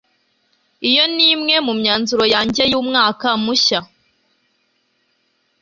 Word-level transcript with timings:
Iyo 0.89 1.03
ni 1.15 1.25
imwe 1.33 1.55
mu 1.65 1.73
myanzuro 1.79 2.23
yanjye 2.33 2.63
y'umwaka 2.71 3.27
mushya. 3.43 3.79